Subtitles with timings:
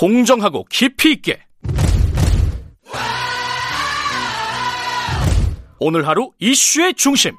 [0.00, 1.38] 공정하고 깊이 있게.
[5.78, 7.36] 오늘 하루 이슈의 중심.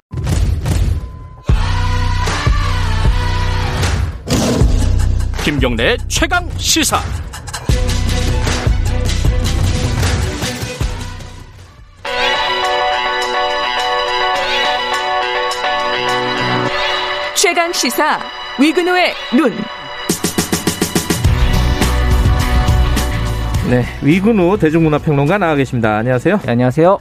[5.43, 7.01] 김경래의 최강 시사.
[17.35, 18.19] 최강 시사
[18.59, 19.70] 위근우의 눈.
[23.71, 25.95] 네, 위근우 대중문화평론가 나와 계십니다.
[25.95, 26.39] 안녕하세요.
[26.39, 26.99] 네, 안녕하세요.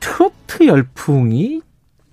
[0.00, 1.60] 트로트 열풍이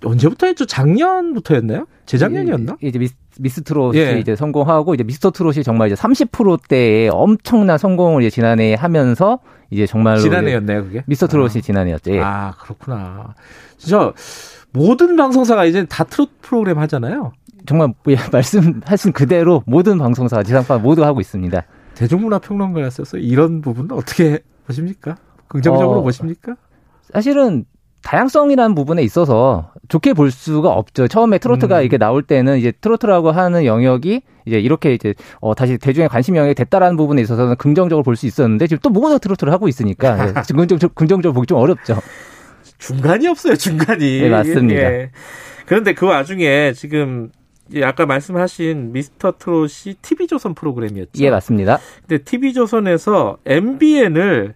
[0.04, 0.66] 언제부터였죠?
[0.66, 1.88] 작년부터였나요?
[2.06, 2.76] 재작년이었나?
[2.80, 4.20] 이제 미스, 미스 트롯이 예.
[4.20, 10.20] 이제 성공하고 이제 미스터 트롯이 정말 이제 30%대의 엄청난 성공을 이제 지난해에 하면서 이제 정말로
[10.20, 11.02] 지난해였나요, 그게?
[11.06, 12.12] 미스터 트롯이 지난해였죠.
[12.12, 12.20] 예.
[12.20, 13.34] 아, 그렇구나.
[13.78, 14.12] 진짜
[14.70, 17.32] 모든 방송사가 이제 다 트로트 프로그램 하잖아요.
[17.66, 21.64] 정말 예, 말씀하신 그대로 모든 방송사 지상파 모두 하고 있습니다.
[22.00, 25.16] 대중문화평론가였어서 이런 부분은 어떻게 보십니까?
[25.48, 26.56] 긍정적으로 어, 보십니까?
[27.12, 27.64] 사실은
[28.02, 31.06] 다양성이라는 부분에 있어서 좋게 볼 수가 없죠.
[31.08, 31.84] 처음에 트로트가 음.
[31.84, 36.54] 이게 나올 때는 이제 트로트라고 하는 영역이 이제 이렇게 이제 어 다시 대중의 관심 영역이
[36.54, 40.60] 됐다라는 부분에 있어서는 긍정적으로 볼 수 있었는데 지금 또 모두 트로트를 하고 있으니까 예, 지금
[40.60, 42.00] 긍정적, 긍정적으로 보기 좀 어렵죠.
[42.78, 44.20] 중간이 없어요, 중간이.
[44.22, 44.80] 네, 맞습니다.
[44.80, 45.10] 예.
[45.66, 47.30] 그런데 그 와중에 지금
[47.70, 51.10] 이제 아까 말씀하신 미스터 트롯이 TV조선 프로그램이었죠.
[51.22, 51.78] 예, 맞습니다.
[52.06, 54.54] 근데 TV조선에서 MBN을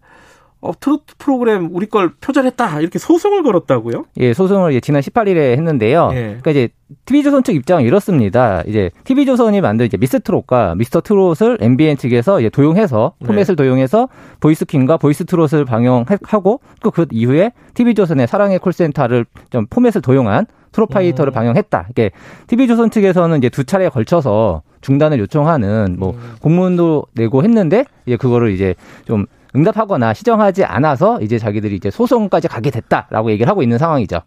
[0.61, 4.07] 어, 트로트 프로그램 우리 걸 표절했다 이렇게 소송을 걸었다고요?
[4.17, 6.09] 예, 소송을 이제 지난 18일에 했는데요.
[6.15, 6.21] 예.
[6.41, 6.69] 그러니까 이제
[7.05, 8.63] TV조선 측 입장은 이렇습니다.
[8.67, 13.27] 이제 TV조선이 만든 이제 미스 트롯과 미스터 트롯을 MBN 측에서 이제 도용해서 네.
[13.27, 14.09] 포맷을 도용해서
[14.41, 21.33] 보이스킹과 보이스 트롯을 방영하고 또 그 이후에 TV조선의 사랑의 콜센터를 좀 포맷을 도용한 트롯 파이터를
[21.33, 21.35] 음.
[21.35, 21.87] 방영했다.
[21.91, 22.11] 이게
[22.49, 26.35] TV조선 측에서는 이제 두 차례에 걸쳐서 중단을 요청하는 뭐 음.
[26.41, 28.75] 공문도 내고 했는데 이제 그거를 이제
[29.07, 34.21] 좀 응답하거나 시정하지 않아서 이제 자기들이 이제 소송까지 가게 됐다라고 얘기를 하고 있는 상황이죠.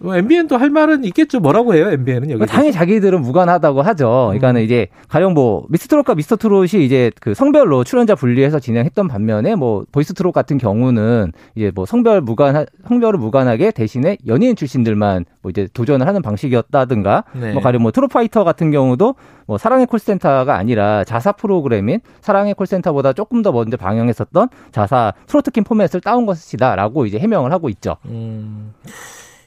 [0.00, 1.40] 뭐 MBN도 할 말은 있겠죠.
[1.40, 1.90] 뭐라고 해요?
[1.90, 2.46] MBN은 여기.
[2.46, 4.06] 당연히 자기들은 무관하다고 하죠.
[4.06, 4.38] 음.
[4.38, 9.84] 그러니까는 이제 가령 뭐 미스트롯과 미스터 트롯이 이제 그 성별로 출연자 분리해서 진행했던 반면에 뭐
[9.90, 15.68] 보이스 트롯 같은 경우는 이제 뭐 성별 무관 성별을 무관하게 대신에 연예인 출신들만 뭐 이제
[15.72, 17.52] 도전을 하는 방식이었다든가 네.
[17.52, 19.14] 뭐 가령 뭐 트롯 파이터 같은 경우도
[19.46, 26.00] 뭐 사랑의 콜센터가 아니라 자사 프로그램인 사랑의 콜센터보다 조금 더 먼저 방영했었던 자사 트로트킨 포맷을
[26.00, 27.96] 따온 것이다라고 이제 해명을 하고 있죠.
[28.06, 28.74] 음.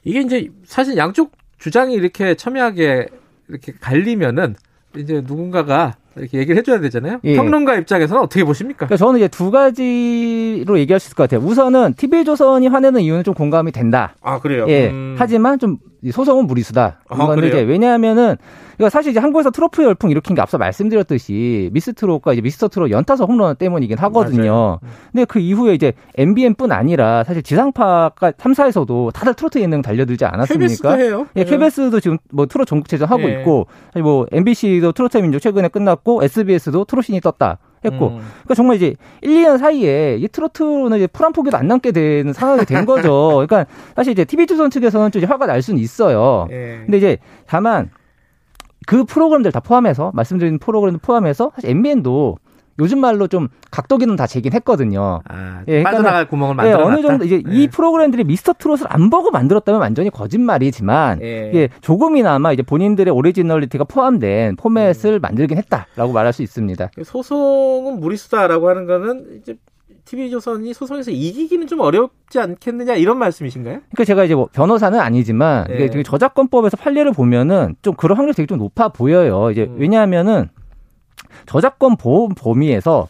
[0.03, 3.07] 이게 이제 사실 양쪽 주장이 이렇게 첨예하게
[3.47, 4.55] 이렇게 갈리면은
[4.97, 7.19] 이제 누군가가 이렇게 얘기를 해줘야 되잖아요.
[7.23, 7.35] 예.
[7.35, 8.85] 평론가 입장에서는 어떻게 보십니까?
[8.85, 11.45] 그러니까 저는 이제 두 가지로 얘기할 수 있을 것 같아요.
[11.47, 14.15] 우선은 TV조선이 화내는 이유는 좀 공감이 된다.
[14.21, 14.65] 아 그래요.
[14.67, 14.89] 예.
[14.89, 15.15] 음.
[15.17, 15.77] 하지만 좀
[16.09, 16.99] 소송은 무리수다.
[17.09, 17.35] 아?
[17.37, 18.37] 이제 왜냐하면은
[18.79, 22.89] 이거 사실 이제 한국에서 트로트 열풍 일으킨 게 앞서 말씀드렸듯이 미스 트롯과 이제 미스터 트롯
[22.89, 24.51] 연타석 홈런 때문이긴 하거든요.
[24.51, 24.79] 맞아요.
[25.11, 30.65] 근데 그 이후에 이제 MBN뿐 아니라 사실 지상파가 3사에서도 다들 트로트 예능 달려들지 않았습니까?
[30.65, 31.27] KBS도 해요.
[31.35, 33.41] 예, KBS도 지금 뭐 트롯 전국체전 하고 예.
[33.41, 38.17] 있고, 사실 뭐 MBC도 트로트의 민족 최근에 끝났고, SBS도 트롯신이 떴다 했고, 음.
[38.19, 42.33] 그러니까 정말 이제 1, 2년 사이에 이 트로트는 이제 풀 한 포기도 안 남게 되는
[42.33, 43.43] 상황이 된 거죠.
[43.47, 46.47] 그러니까 사실 이제 TV조선 측에서는 좀 화가 날 수는 있어요.
[46.51, 46.81] 예.
[46.85, 47.17] 근데 이제
[47.47, 47.89] 다만
[48.87, 52.37] 그 프로그램들 다 포함해서 말씀드린 프로그램 포함해서 사실 MBN도
[52.81, 55.21] 요즘 말로 좀 각도기는 다 재긴 했거든요.
[55.29, 59.29] 아, 예, 빠져나갈 구멍을 예, 만들어 어느 정도 이제 이 프로그램들이 미스터 트롯을 안 보고
[59.31, 61.49] 만들었다면 완전히 거짓말이지만 예.
[61.49, 66.89] 이게 조금이나마 이제 본인들의 오리지널리티가 포함된 포맷을 만들긴 했다라고 말할 수 있습니다.
[67.03, 69.55] 소송은 무리수다라고 하는 거는 이제
[70.05, 73.79] TV조선이 소송에서 이기기는 좀 어렵지 않겠느냐 이런 말씀이신가요?
[73.91, 75.85] 그러니까 제가 이제 뭐 변호사는 아니지만 예.
[75.85, 79.51] 이게 저작권법에서 판례를 보면은 좀 그런 확률이 되게 좀 높아 보여요.
[79.51, 79.75] 이제 음.
[79.77, 80.49] 왜냐하면은
[81.45, 83.07] 저작권 보호 범위에서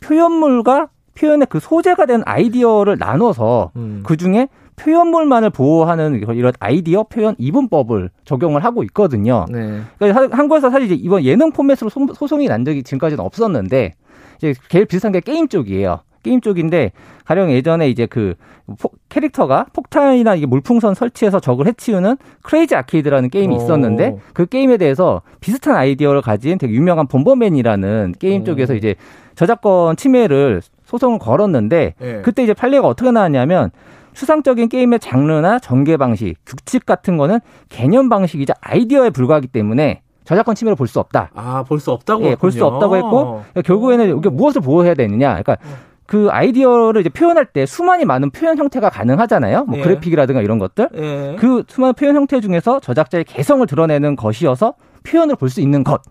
[0.00, 0.88] 표현물과
[1.18, 4.02] 표현의 그 소재가 된 아이디어를 나눠서 음.
[4.04, 9.44] 그 중에 표현물만을 보호하는 이런 아이디어 표현 이분법을 적용을 하고 있거든요.
[9.48, 9.80] 네.
[9.98, 13.92] 그러니까 하- 한국에서 사실 이제 이번 예능 포맷으로 소- 소송이 난 적이 지금까지는 없었는데
[14.38, 16.00] 이제 제일 비슷한 게 게임 쪽이에요.
[16.24, 16.90] 게임 쪽인데
[17.24, 18.34] 가령 예전에 이제 그
[18.80, 23.58] 포- 캐릭터가 폭탄이나 이게 물풍선 설치해서 적을 해치우는 크레이지 아케이드라는 게임이 오.
[23.58, 28.44] 있었는데 그 게임에 대해서 비슷한 아이디어를 가진 되게 유명한 bomberman이라는 게임 오.
[28.44, 28.96] 쪽에서 이제
[29.36, 32.20] 저작권 침해를 소송을 걸었는데 예.
[32.24, 33.70] 그때 이제 판례가 어떻게 나왔냐면
[34.14, 40.76] 추상적인 게임의 장르나 전개 방식, 규칙 같은 거는 개념 방식이자 아이디어에 불과하기 때문에 저작권 침해를
[40.76, 41.30] 볼 수 없다.
[41.34, 42.24] 아, 볼 수 없다고.
[42.24, 42.64] 예, 볼 수.
[42.64, 45.28] 없다고 했고 그러니까 결국에는 이게 무엇을 보호해야 되느냐.
[45.42, 45.93] 그러니까 어.
[46.06, 49.64] 그 아이디어를 이제 표현할 때 수많이 많은 표현 형태가 가능하잖아요.
[49.64, 49.82] 뭐 예.
[49.82, 50.88] 그래픽이라든가 이런 것들.
[50.94, 51.36] 예.
[51.38, 56.02] 그 수많은 표현 형태 중에서 저작자의 개성을 드러내는 것이어서 표현을 볼 수 있는 것.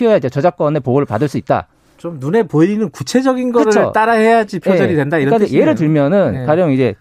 [0.00, 1.68] 이어야 이제 저작권의 보호를 받을 수 있다.
[1.96, 3.92] 좀 눈에 보이는 구체적인 거를 그쵸.
[3.92, 4.96] 따라해야지 표절이 예.
[4.96, 5.62] 된다 이런 그러니까 뜻이네요.
[5.62, 6.44] 예를 들면은 네.
[6.44, 6.94] 가령 이제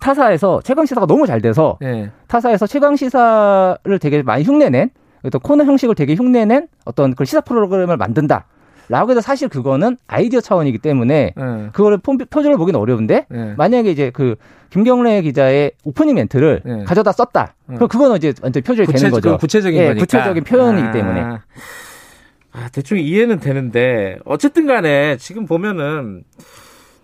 [0.00, 2.10] 타사에서 최강 시사가 너무 잘 돼서 예.
[2.28, 4.90] 타사에서 최강 시사를 되게 많이 흉내낸
[5.24, 8.46] 어떤 코너 형식을 되게 흉내낸 어떤 그 시사 프로그램을 만든다.
[8.88, 11.68] 라고 해서 사실 그거는 아이디어 차원이기 때문에 예.
[11.72, 13.54] 그거를 폼- 표절을 보기는 어려운데 예.
[13.56, 14.36] 만약에 이제 그
[14.70, 16.84] 김경래 기자의 오프닝 멘트를 네.
[16.84, 17.54] 가져다 썼다.
[17.66, 19.22] 그럼 그거는 이제 완전 표절이 구체- 되는 거죠.
[19.22, 19.94] 그건 구체적인 예.
[19.94, 20.92] 구체적인 표현이기 아.
[20.92, 21.20] 때문에.
[22.52, 26.24] 아, 대충 이해는 되는데 어쨌든 간에 지금 보면은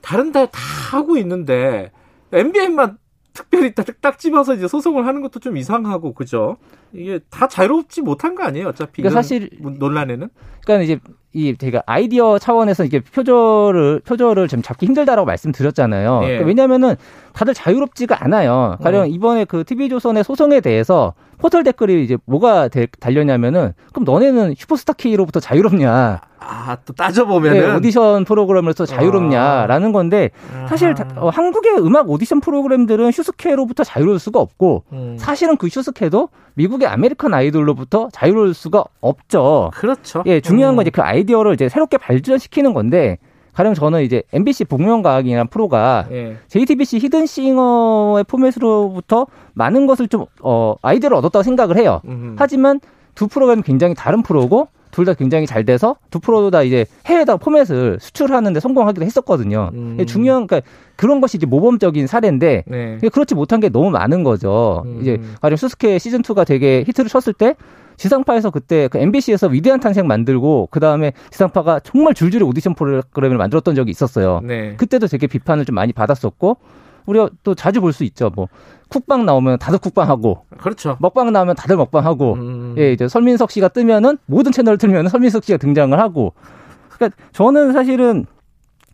[0.01, 0.51] 다른 다다
[0.91, 1.91] 하고 있는데
[2.33, 2.99] MBN만
[3.33, 6.57] 특별히 딱, 딱 집어서 이제 소송을 하는 것도 좀 이상하고 그죠?
[6.93, 8.69] 이게 다 자유롭지 못한 거 아니에요?
[8.69, 10.29] 어차피 그러니까 사실- 논란에는
[10.65, 11.01] 그러니까 이제
[11.35, 16.21] 이 제가 아이디어 차원에서 이게 표절을 표절을 좀 잡기 힘들다라고 말씀드렸잖아요.
[16.23, 16.27] 예.
[16.27, 16.95] 그러니까 왜냐하면은
[17.33, 18.77] 다들 자유롭지가 않아요.
[18.83, 19.07] 가령 어.
[19.07, 25.41] 이번에 그 TV조선의 소송에 대해서 포털 댓글이 이제 뭐가 될- 달렸냐면은 그럼 너네는 슈퍼스타 K로부터
[25.41, 26.21] 자유롭냐?
[26.47, 30.31] 아 또 따져 보면은 네, 오디션 프로그램으로서 자유롭냐라는 건데
[30.69, 35.17] 사실 다- 어, 한국의 음악 오디션 프로그램들은 슈스케로부터 자유로울 수가 없고 음.
[35.19, 39.71] 사실은 그 슈스케도 미국의 아메리칸 아이돌로부터 자유로울 수가 없죠.
[39.75, 40.23] 그렇죠.
[40.27, 40.77] 예, 중요한 음.
[40.77, 43.19] 건 이제 그 아이디어를 이제 새롭게 발전시키는 건데
[43.55, 46.37] 가령 저는 이제 MBC 복면가왕이라는 프로가 예.
[46.49, 52.01] JTBC 히든싱어의 포맷으로부터 많은 것을 좀 어, 아이디어를 얻었다고 생각을 해요.
[52.07, 52.35] 음.
[52.39, 52.81] 하지만
[53.15, 57.37] 두 프로그램이 굉장히 다른 프로고 둘 다 굉장히 잘 돼서 두 프로 다 이제 해외에다
[57.39, 59.71] 포맷을 수출하는데 성공하기도 했었거든요.
[59.75, 59.97] 음.
[59.99, 62.99] 예, 중요한 그러니까 그런 것이 이제 모범적인 사례인데 네.
[63.13, 64.83] 그렇지 못한 게 너무 많은 거죠.
[64.87, 64.99] 음.
[65.03, 67.57] 이제 가령 수스케 시즌 2가 되게 히트를 쳤을 때
[67.97, 73.75] 지상파에서 그때 그 MBC에서 위대한 탄생 만들고 그 다음에 지상파가 정말 줄줄이 오디션 프로그램을 만들었던
[73.75, 74.41] 적이 있었어요.
[74.45, 74.77] 네.
[74.77, 76.57] 그때도 되게 비판을 좀 많이 받았었고
[77.07, 78.31] 우리가 또 자주 볼 수 있죠.
[78.35, 78.49] 뭐
[78.89, 80.97] 쿡방 나오면 다들 쿡방하고 그렇죠.
[81.01, 82.75] 먹방 나오면 다들 먹방하고 음.
[82.79, 86.33] 예, 이제 설민석 씨가 뜨면은 모든 채널을 틀면 설민석 씨가 등장을 하고.
[86.91, 88.27] 그러니까 저는 사실은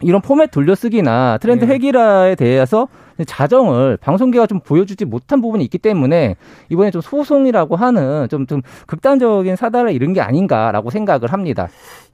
[0.02, 1.68] 이런 포맷 돌려쓰기나 트렌드 예.
[1.68, 2.88] 회기라에 대해서
[3.26, 6.36] 자정을 방송계가 좀 보여주지 못한 부분이 있기 때문에
[6.70, 11.68] 이번에 좀 소송이라고 하는 좀, 좀 극단적인 사달을 이른 게 아닌가라고 생각을 합니다.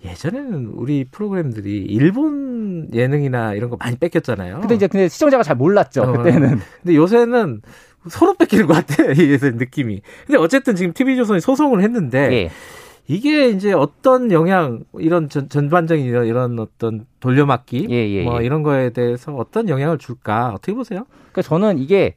[0.04, 4.60] 예전에는 우리 프로그램들이 일본 예능이나 이런 거 많이 뺏겼잖아요.
[4.60, 6.12] 근데 이제 근데 시청자가 잘 몰랐죠, 어.
[6.12, 6.60] 그때는.
[6.82, 7.62] 근데 요새는
[8.08, 9.04] 서로 뺏기는 것 같아.
[9.12, 10.00] 이게 느낌이.
[10.26, 12.50] 근데 어쨌든 지금 TV조선이 소송을 했는데 예.
[13.08, 18.46] 이게 이제 어떤 영향 이런 전, 전반적인 이런, 이런 어떤 돌려막기 예, 예, 뭐 예.
[18.46, 21.06] 이런 거에 대해서 어떤 영향을 줄까 어떻게 보세요?
[21.32, 22.14] 그러니까 저는 이게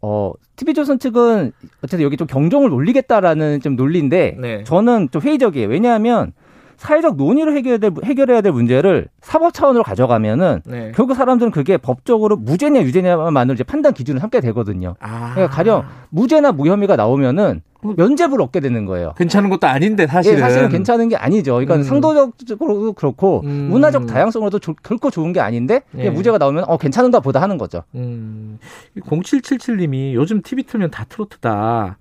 [0.00, 1.52] 어 TV조선 측은
[1.82, 4.64] 어쨌든 여기 좀 경종을 울리겠다라는 좀 논리인데 네.
[4.64, 5.68] 저는 좀 회의적이에요.
[5.68, 6.32] 왜냐하면
[6.76, 10.92] 사회적 논의로 해결해야 될, 해결해야 될 문제를 사법 차원으로 가져가면은 네.
[10.94, 14.94] 결국 사람들은 그게 법적으로 무죄냐 유죄냐만으로 이제 판단 기준을 삼게 되거든요.
[15.00, 19.14] 아, 그러니까 가령 무죄나 무혐의가 나오면은 면죄부를 얻게 되는 거예요.
[19.16, 21.62] 괜찮은 것도 아닌데 사실은 예, 사실은 괜찮은 게 아니죠.
[21.62, 21.82] 이건 음.
[21.84, 23.68] 상도적으로도 그렇고 음.
[23.70, 26.10] 문화적 다양성으로도 조- 결코 좋은 게 아닌데 예.
[26.10, 27.82] 무죄가 나오면 어 괜찮은가 보다 하는 거죠.
[27.94, 28.58] 음,
[28.98, 31.98] 0777님이 요즘 TV 틀면 다 트로트다.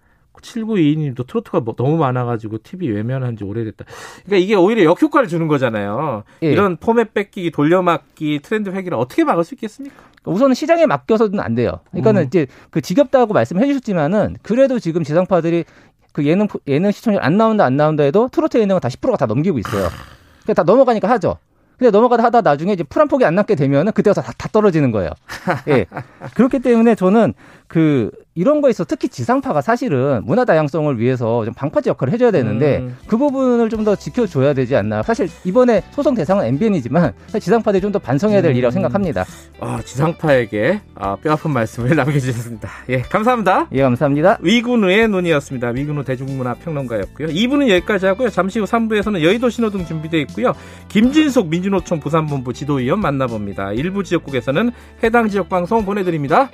[0.47, 3.85] 7922님도 트로트가 뭐 너무 많아가지고 TV 외면한 지 오래됐다.
[4.25, 6.23] 그러니까 이게 오히려 역효과를 주는 거잖아요.
[6.43, 6.51] 예.
[6.51, 9.95] 이런 포맷 뺏기기, 돌려막기, 트렌드 회기를 어떻게 막을 수 있겠습니까?
[10.25, 11.79] 우선은 시장에 맡겨서는 안 돼요.
[11.91, 12.27] 그러니까는 음.
[12.27, 15.65] 이제 그 지겹다고 말씀해 주셨지만은 그래도 지금 지상파들이
[16.11, 19.59] 그 예능 예능 시청률 안 나온다 안 나온다 해도 트로트 예능은 다 10%가 다 넘기고
[19.59, 19.87] 있어요.
[20.43, 21.37] 그러니까 다 넘어가니까 하죠.
[21.77, 24.49] 근데 넘어가다 하다 나중에 이제 풀 한 폭이 안 남게 되면은 그때 가서 다, 다
[24.51, 25.11] 떨어지는 거예요.
[25.69, 25.85] 예.
[26.33, 27.35] 그렇기 때문에 저는
[27.67, 32.77] 그 이런 거에 있어 특히 지상파가 사실은 문화 다양성을 위해서 좀 방파제 역할을 해줘야 되는데
[32.77, 32.95] 음.
[33.07, 35.01] 그 부분을 좀 더 지켜줘야 되지 않나.
[35.01, 38.55] 사실 이번에 소송 대상은 MBN이지만 지상파들이 좀 더 반성해야 될 음.
[38.55, 39.23] 일이라고 생각합니다.
[39.61, 42.69] 아, 지상파에게 아, 뼈아픈 말씀을 남겨주셨습니다.
[42.89, 43.67] 예, 감사합니다.
[43.71, 44.37] 예, 감사합니다.
[44.41, 45.69] 위군우의 논의였습니다.
[45.69, 47.29] 위군우 대중문화 평론가였고요.
[47.29, 48.29] 2부는 여기까지 하고요.
[48.29, 50.53] 잠시 후 3부에서는 여의도 신호등 준비되어 있고요.
[50.89, 53.71] 김진석 민주노총 부산본부 지도위원 만나봅니다.
[53.71, 54.71] 일부 지역국에서는
[55.03, 56.49] 해당 지역 방송 보내드립니다.